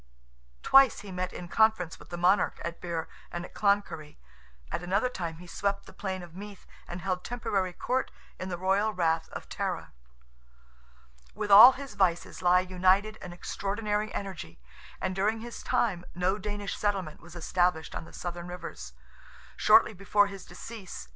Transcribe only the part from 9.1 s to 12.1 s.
of Tara. With all his